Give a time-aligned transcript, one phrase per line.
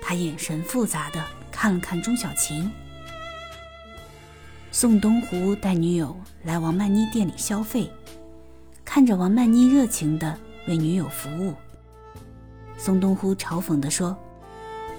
[0.00, 2.70] 他眼神复杂的看了看钟小琴。
[4.72, 7.90] 宋东湖带女友来王曼妮店里消费，
[8.84, 11.54] 看着王曼妮热情的为女友服务。
[12.78, 14.16] 宋东湖嘲讽地说：“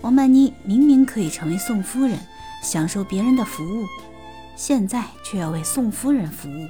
[0.03, 2.19] 王曼妮明明可以成为宋夫人，
[2.61, 3.85] 享受别人的服务，
[4.53, 6.67] 现在却要为宋夫人服务。”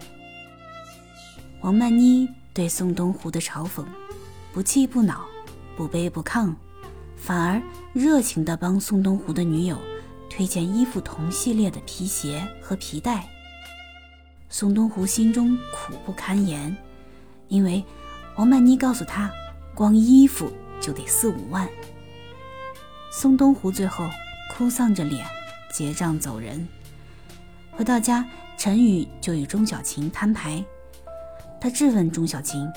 [1.61, 3.83] 王曼妮对宋东湖的嘲讽
[4.53, 5.25] 不气不恼，
[5.75, 6.53] 不卑不亢，
[7.17, 7.59] 反而
[7.91, 9.75] 热情地帮宋东湖的女友
[10.29, 13.27] 推荐衣服同系列的皮鞋和皮带。
[14.47, 16.77] 宋东湖心中苦不堪言，
[17.47, 17.83] 因为
[18.35, 19.31] 王曼妮告诉他，
[19.73, 20.51] 光衣服。
[20.81, 21.67] 就得四五万。
[23.11, 24.07] 宋东湖最后
[24.51, 25.25] 哭丧着脸
[25.71, 26.67] 结账走人。
[27.71, 28.25] 回到家，
[28.57, 30.63] 陈宇就与钟小琴摊牌。
[31.59, 32.67] 他质问钟小琴：“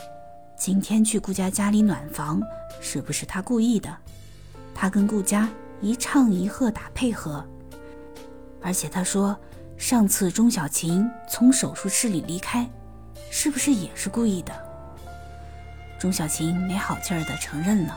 [0.56, 2.40] 今天去顾家家里暖房，
[2.80, 3.94] 是不是他故意的？
[4.74, 5.48] 他跟顾家
[5.80, 7.44] 一唱一和打配合。
[8.60, 9.38] 而且他说，
[9.76, 12.68] 上次钟小琴从手术室里离开，
[13.30, 14.52] 是不是也是故意的？”
[16.02, 17.96] 钟小琴没好气儿地承认了，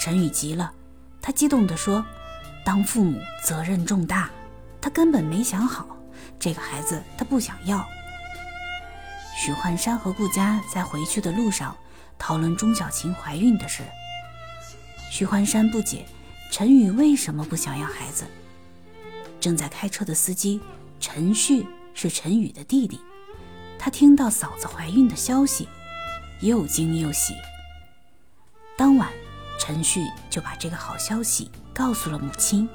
[0.00, 0.72] 陈宇急了，
[1.20, 2.02] 他激动地说
[2.64, 4.30] ：“当父母责任重大，
[4.80, 5.86] 他根本没想好，
[6.38, 7.86] 这个孩子他不想要。”
[9.36, 11.76] 许幻山和顾佳在回去的路上
[12.18, 13.82] 讨论钟小琴怀孕的事。
[15.10, 16.06] 许幻山不解
[16.50, 18.24] 陈宇为什么不想要孩子。
[19.38, 20.62] 正在开车的司机
[20.98, 22.98] 陈旭是陈宇的弟弟，
[23.78, 25.68] 他听到嫂子怀孕的消息。
[26.42, 27.34] 又惊又喜。
[28.76, 29.08] 当晚，
[29.58, 32.68] 陈旭就把这个好消息告诉了母亲。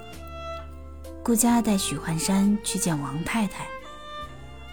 [1.24, 3.68] 顾家带许幻山去见王太太，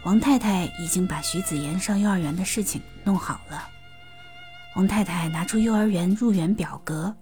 [0.04, 3.68] 王太太已经把徐子言上幼儿园的事情弄好了。
[4.76, 7.12] 王太太拿出幼儿园入园表格，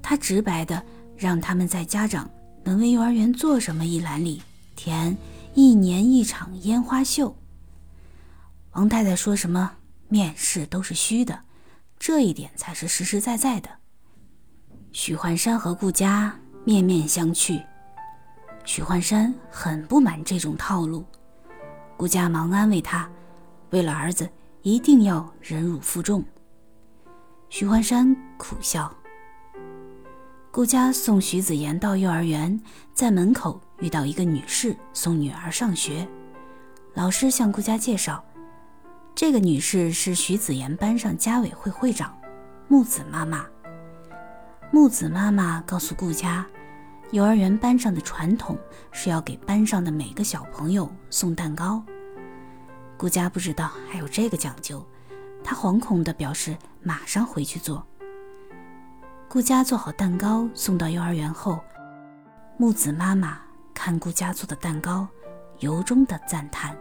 [0.00, 0.80] 她直白的
[1.16, 2.30] 让他们在家长
[2.62, 4.40] 能为幼儿园做什么一栏里
[4.76, 5.16] 填
[5.54, 7.36] 一年一场烟花秀。
[8.72, 9.72] 王太太说什么？
[10.12, 11.40] 面试都是虚的，
[11.98, 13.70] 这一点才是实实在在的。
[14.92, 17.64] 许幻山和顾家面面相觑，
[18.66, 21.02] 许幻山很不满这种套路，
[21.96, 23.10] 顾家忙安慰他，
[23.70, 24.28] 为了儿子
[24.60, 26.22] 一定要忍辱负重。
[27.48, 28.94] 许幻山苦笑。
[30.50, 32.60] 顾家送徐子言到幼儿园，
[32.92, 36.06] 在门口遇到一个女士送女儿上学，
[36.92, 38.22] 老师向顾家介绍。
[39.14, 42.16] 这个女士是徐子言班上家委会会长，
[42.66, 43.46] 木子妈妈。
[44.70, 46.44] 木子妈妈告诉顾家，
[47.12, 48.58] 幼儿园班上的传统
[48.90, 51.82] 是要给班上的每个小朋友送蛋糕。
[52.96, 54.84] 顾家不知道还有这个讲究，
[55.44, 57.86] 他惶恐地表示马上回去做。
[59.28, 61.60] 顾家做好蛋糕送到幼儿园后，
[62.56, 63.38] 木子妈妈
[63.74, 65.06] 看顾家做的蛋糕，
[65.58, 66.76] 由衷的赞叹。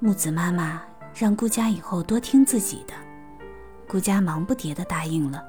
[0.00, 0.82] 木子妈妈。
[1.18, 2.92] 让顾家以后多听自己的，
[3.88, 5.42] 顾家忙不迭地答应了。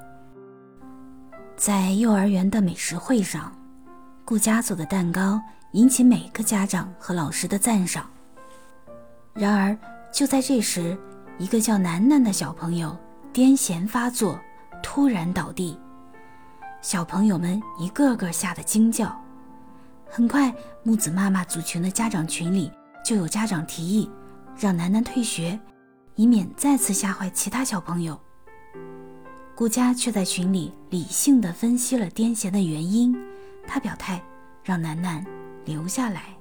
[1.57, 3.53] 在幼儿园的美食会上，
[4.23, 5.41] 顾家做的蛋糕
[5.73, 8.09] 引起每个家长和老师的赞赏。
[9.33, 9.77] 然而，
[10.09, 10.97] 就在这时，
[11.37, 12.97] 一个叫楠楠的小朋友
[13.33, 14.39] 癫痫发作，
[14.81, 15.77] 突然倒地，
[16.81, 19.13] 小朋友们一个个吓得惊叫。
[20.09, 20.49] 很快，
[20.83, 22.71] 木子妈妈组群的家长群里
[23.03, 24.09] 就有家长提议。
[24.59, 25.59] 让楠楠退学，
[26.15, 28.19] 以免再次吓坏其他小朋友。
[29.55, 33.15] 顾佳却在群里理性的分析了癫痫的原因，
[33.67, 34.21] 他表态
[34.63, 35.23] 让楠楠
[35.65, 36.35] 留下来。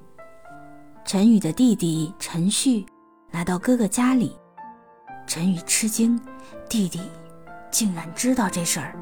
[1.05, 2.85] 陈宇的弟弟陈旭
[3.31, 4.35] 来到哥哥家里，
[5.27, 6.21] 陈宇吃惊，
[6.69, 7.01] 弟弟
[7.71, 8.97] 竟然知道这事儿。